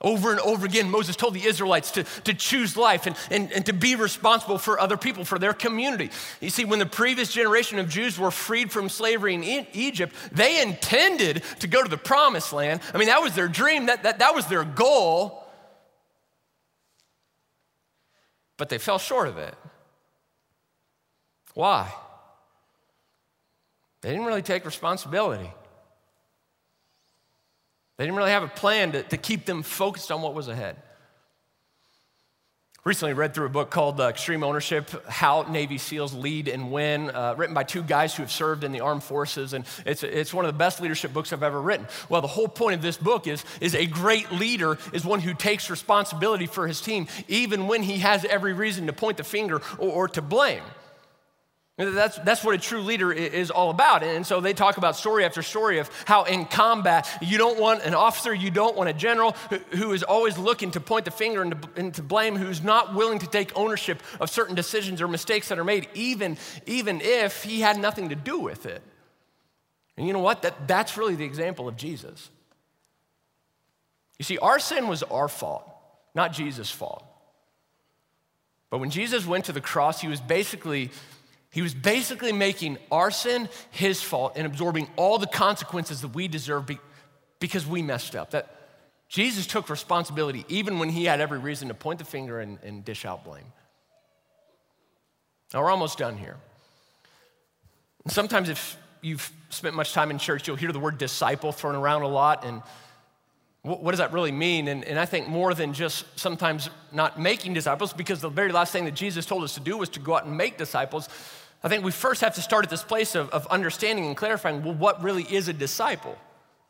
[0.05, 3.65] Over and over again, Moses told the Israelites to, to choose life and, and, and
[3.65, 6.11] to be responsible for other people, for their community.
[6.43, 10.61] You see, when the previous generation of Jews were freed from slavery in Egypt, they
[10.61, 12.83] intended to go to the promised land.
[12.93, 15.43] I mean, that was their dream, that, that, that was their goal.
[18.59, 19.55] But they fell short of it.
[21.55, 21.91] Why?
[24.03, 25.51] They didn't really take responsibility.
[27.97, 30.77] They didn't really have a plan to, to keep them focused on what was ahead.
[32.85, 37.09] Recently read through a book called uh, Extreme Ownership How Navy SEALs Lead and Win,
[37.09, 39.55] uh, written by two guys who have served in the armed forces.
[39.55, 41.87] And it's, it's one of the best leadership books I've ever written.
[42.11, 45.33] Well, the whole point of this book is, is a great leader is one who
[45.33, 49.63] takes responsibility for his team, even when he has every reason to point the finger
[49.79, 50.63] or, or to blame.
[51.77, 54.05] That's, that's what a true leader is all about.
[54.05, 57.83] And so they talk about story after story of how in combat, you don't want
[57.83, 59.33] an officer, you don't want a general
[59.71, 62.95] who is always looking to point the finger and to, and to blame, who's not
[62.95, 67.43] willing to take ownership of certain decisions or mistakes that are made, even, even if
[67.43, 68.81] he had nothing to do with it.
[69.97, 70.43] And you know what?
[70.43, 72.31] That, that's really the example of Jesus.
[74.17, 75.69] You see, our sin was our fault,
[76.15, 77.05] not Jesus' fault.
[78.71, 80.91] But when Jesus went to the cross, he was basically
[81.55, 86.27] he was basically making our sin his fault and absorbing all the consequences that we
[86.27, 86.69] deserve
[87.39, 88.33] because we messed up.
[88.33, 88.53] That
[89.09, 92.85] Jesus took responsibility even when he had every reason to point the finger and, and
[92.85, 93.45] dish out blame.
[95.53, 96.39] Now we're almost done here.
[98.09, 102.03] Sometimes, if you've spent much time in church, you'll hear the word disciple thrown around
[102.03, 102.45] a lot.
[102.45, 102.63] And
[103.63, 104.67] what does that really mean?
[104.67, 108.73] And, and, I think more than just sometimes not making disciples, because the very last
[108.73, 111.09] thing that Jesus told us to do was to go out and make disciples.
[111.65, 114.63] I think we first have to start at this place of, of understanding and clarifying
[114.63, 116.19] well, what really is a disciple?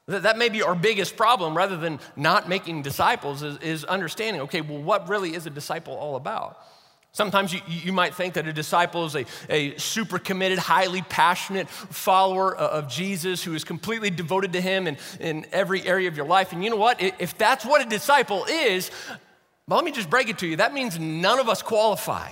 [0.06, 4.42] That, that may be our biggest problem rather than not making disciples, is, is understanding
[4.42, 6.64] okay, well, what really is a disciple all about?
[7.10, 11.68] Sometimes you, you might think that a disciple is a, a super committed, highly passionate
[11.68, 16.26] follower of Jesus who is completely devoted to him in, in every area of your
[16.26, 16.52] life.
[16.52, 17.00] And you know what?
[17.00, 18.90] If that's what a disciple is,
[19.66, 20.56] well, let me just break it to you.
[20.56, 22.30] That means none of us qualify.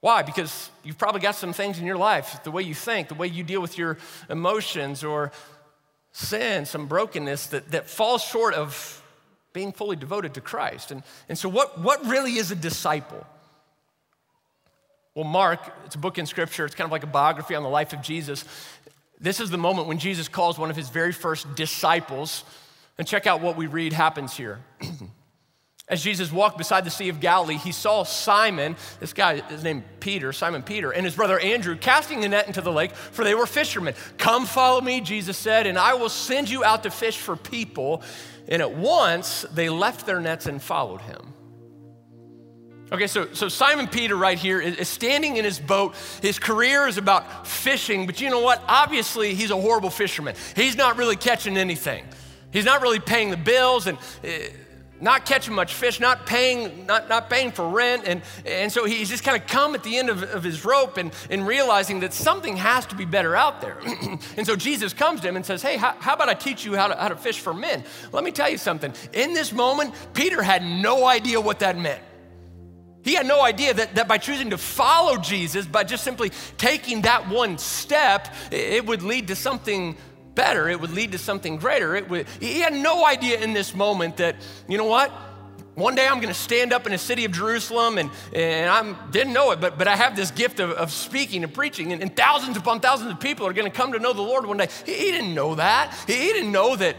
[0.00, 0.22] Why?
[0.22, 3.26] Because you've probably got some things in your life, the way you think, the way
[3.26, 5.32] you deal with your emotions or
[6.12, 9.02] sin, some brokenness that, that falls short of
[9.52, 10.90] being fully devoted to Christ.
[10.90, 13.26] And, and so, what, what really is a disciple?
[15.14, 17.68] Well, Mark, it's a book in scripture, it's kind of like a biography on the
[17.68, 18.44] life of Jesus.
[19.18, 22.44] This is the moment when Jesus calls one of his very first disciples.
[22.98, 24.60] And check out what we read happens here.
[25.88, 29.84] As Jesus walked beside the Sea of Galilee, he saw Simon, this guy is named
[30.00, 33.36] Peter, Simon Peter, and his brother Andrew casting the net into the lake, for they
[33.36, 33.94] were fishermen.
[34.18, 38.02] Come follow me, Jesus said, and I will send you out to fish for people.
[38.48, 41.34] And at once they left their nets and followed him.
[42.90, 45.94] Okay, so, so Simon Peter right here is standing in his boat.
[46.22, 48.62] His career is about fishing, but you know what?
[48.66, 50.34] Obviously, he's a horrible fisherman.
[50.56, 52.04] He's not really catching anything.
[52.52, 54.48] He's not really paying the bills, and eh,
[55.00, 58.04] not catching much fish, not paying, not, not paying for rent.
[58.06, 60.96] And, and so he's just kind of come at the end of, of his rope
[60.96, 63.78] and, and realizing that something has to be better out there.
[64.36, 66.74] and so Jesus comes to him and says, Hey, how, how, about I teach you
[66.74, 67.84] how to, how to fish for men?
[68.12, 68.92] Let me tell you something.
[69.12, 72.02] In this moment, Peter had no idea what that meant.
[73.06, 77.02] He had no idea that, that by choosing to follow Jesus, by just simply taking
[77.02, 79.96] that one step, it would lead to something
[80.36, 81.96] better, it would lead to something greater.
[81.96, 84.36] It would, he had no idea in this moment that,
[84.68, 85.10] you know what?
[85.74, 89.10] One day I'm going to stand up in the city of Jerusalem, and, and I
[89.10, 92.00] didn't know it, but, but I have this gift of, of speaking and preaching, and,
[92.00, 94.56] and thousands upon thousands of people are going to come to know the Lord one
[94.56, 94.68] day.
[94.86, 95.94] He, he didn't know that.
[96.06, 96.96] He, he didn't know that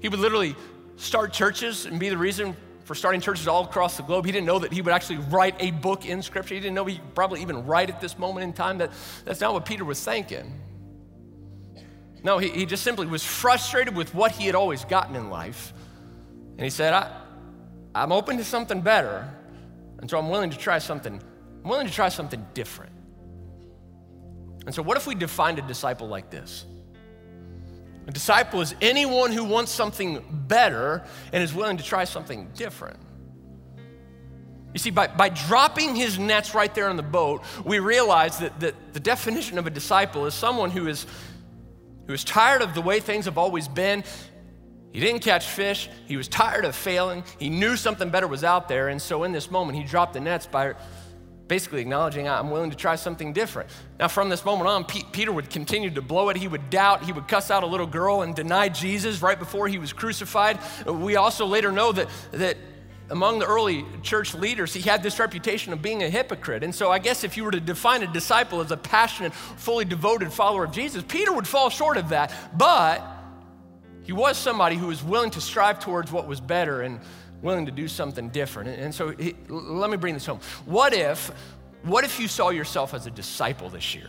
[0.00, 0.54] he would literally
[0.96, 4.26] start churches and be the reason for starting churches all across the globe.
[4.26, 6.54] He didn't know that he would actually write a book in Scripture.
[6.54, 8.78] He didn't know he probably even write at this moment in time.
[8.78, 8.90] That,
[9.24, 10.60] that's not what Peter was thinking.
[12.24, 15.72] No, he, he just simply was frustrated with what he had always gotten in life.
[16.56, 17.10] And he said, I,
[17.94, 19.28] I'm open to something better.
[19.98, 21.20] And so I'm willing to try something,
[21.62, 22.92] I'm willing to try something different.
[24.66, 26.66] And so, what if we defined a disciple like this?
[28.06, 32.98] A disciple is anyone who wants something better and is willing to try something different.
[34.72, 38.58] You see, by, by dropping his nets right there on the boat, we realize that,
[38.60, 41.06] that the definition of a disciple is someone who is
[42.06, 44.04] he was tired of the way things have always been.
[44.92, 45.88] He didn't catch fish.
[46.06, 47.24] He was tired of failing.
[47.38, 48.88] He knew something better was out there.
[48.88, 50.74] And so in this moment, he dropped the nets by
[51.48, 53.70] basically acknowledging, I'm willing to try something different.
[53.98, 56.36] Now, from this moment on, P- Peter would continue to blow it.
[56.36, 57.04] He would doubt.
[57.04, 60.58] He would cuss out a little girl and deny Jesus right before he was crucified.
[60.86, 62.56] We also later know that, that
[63.12, 66.64] among the early church leaders, he had this reputation of being a hypocrite.
[66.64, 69.84] And so, I guess if you were to define a disciple as a passionate, fully
[69.84, 72.32] devoted follower of Jesus, Peter would fall short of that.
[72.56, 73.06] But
[74.02, 77.00] he was somebody who was willing to strive towards what was better and
[77.42, 78.70] willing to do something different.
[78.70, 80.40] And so, he, let me bring this home.
[80.64, 81.30] What if,
[81.82, 84.08] what if you saw yourself as a disciple this year?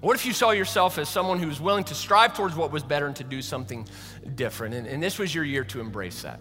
[0.00, 2.82] What if you saw yourself as someone who was willing to strive towards what was
[2.82, 3.86] better and to do something
[4.34, 4.74] different?
[4.74, 6.40] And, and this was your year to embrace that.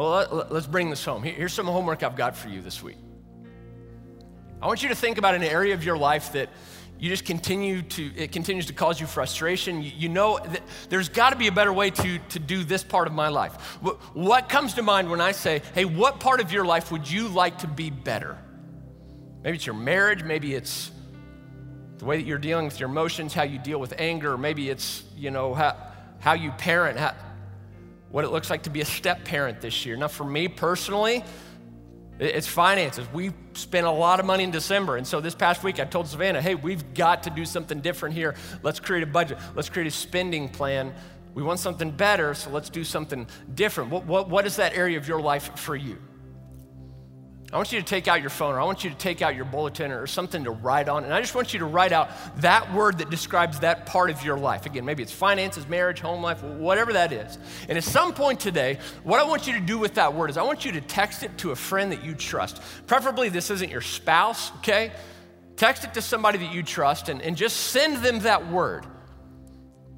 [0.00, 1.22] Well, let's bring this home.
[1.22, 2.96] Here's some homework I've got for you this week.
[4.62, 6.48] I want you to think about an area of your life that
[6.98, 9.82] you just continue to, it continues to cause you frustration.
[9.82, 12.82] You, you know that there's got to be a better way to, to do this
[12.82, 13.52] part of my life.
[13.82, 17.10] What, what comes to mind when I say, hey, what part of your life would
[17.10, 18.38] you like to be better?
[19.44, 20.92] Maybe it's your marriage, maybe it's
[21.98, 25.02] the way that you're dealing with your emotions, how you deal with anger, maybe it's,
[25.14, 25.76] you know, how,
[26.20, 27.14] how you parent, how,
[28.10, 29.96] what it looks like to be a step parent this year.
[29.96, 31.24] Now, for me personally,
[32.18, 33.06] it's finances.
[33.12, 34.96] We spent a lot of money in December.
[34.96, 38.14] And so this past week, I told Savannah, hey, we've got to do something different
[38.14, 38.34] here.
[38.62, 39.38] Let's create a budget.
[39.54, 40.92] Let's create a spending plan.
[41.32, 43.90] We want something better, so let's do something different.
[43.90, 45.96] What, what, what is that area of your life for you?
[47.52, 49.34] I want you to take out your phone or I want you to take out
[49.34, 51.02] your bulletin or something to write on.
[51.02, 54.22] And I just want you to write out that word that describes that part of
[54.22, 54.66] your life.
[54.66, 57.38] Again, maybe it's finances, marriage, home life, whatever that is.
[57.68, 60.36] And at some point today, what I want you to do with that word is
[60.36, 62.62] I want you to text it to a friend that you trust.
[62.86, 64.92] Preferably, this isn't your spouse, okay?
[65.56, 68.86] Text it to somebody that you trust and, and just send them that word.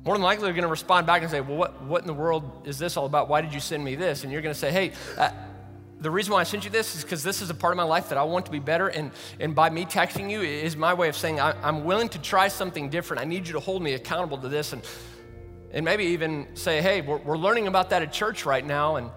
[0.05, 2.15] More than likely, they're going to respond back and say, Well, what, what in the
[2.15, 3.29] world is this all about?
[3.29, 4.25] Why did you send me this?
[4.25, 5.31] And you're going to say, Hey, uh,
[6.03, 7.85] the reason why I sent you this is because this is a part of my
[7.85, 8.89] life that I want to be better.
[8.89, 12.19] And, and by me texting you is my way of saying I, am willing to
[12.21, 13.23] try something different.
[13.23, 14.73] I need you to hold me accountable to this.
[14.73, 14.83] And,
[15.71, 18.97] and maybe even say, hey, we're, we're learning about that at church right now.
[18.97, 19.11] And,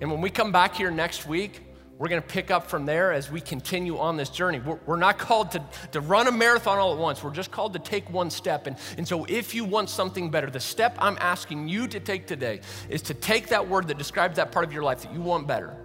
[0.00, 1.60] And when we come back here next week,
[2.02, 4.58] we're going to pick up from there as we continue on this journey.
[4.58, 5.62] We're, we're, not called to,
[5.92, 7.22] to run a marathon all at once.
[7.22, 8.66] We're just called to take one step.
[8.66, 12.26] And, and so, if you want something better, the step I'm asking you to take
[12.26, 15.20] today is to take that word that describes that part of your life that you
[15.20, 15.76] want better,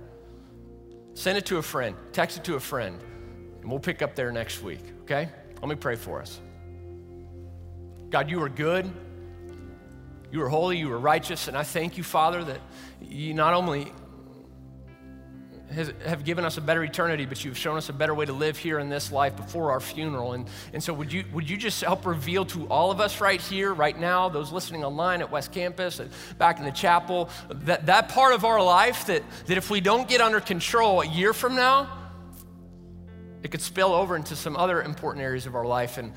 [1.18, 3.02] send it to a friend, text it to a friend,
[3.60, 5.28] and we'll pick up there next week, okay?
[5.60, 6.40] Let me pray for us.
[8.12, 8.88] God, you are good.
[10.32, 12.60] You are holy, you are righteous, and I thank you, Father, that
[13.02, 13.92] you not only
[15.74, 18.34] has, have given us a better eternity, but you've shown us a better way to
[18.34, 20.34] live here in this life before our funeral.
[20.34, 23.42] And, and so, would you, would you just help reveal to all of us right
[23.42, 26.02] here, right now, those listening online at West Campus,
[26.38, 30.08] back in the chapel, that, that part of our life that, that if we don't
[30.08, 31.90] get under control a year from now,
[33.44, 35.98] it could spill over into some other important areas of our life.
[35.98, 36.12] And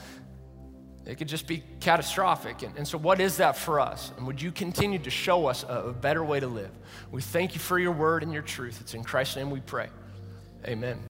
[1.11, 2.63] it could just be catastrophic.
[2.63, 4.13] And, and, so, what is that for us?
[4.17, 6.71] And would you continue to show us a, a better way to live?
[7.11, 8.81] We thank you for your word and your truth.
[8.81, 9.89] It's in Christ's name we pray.
[10.67, 11.01] Amen.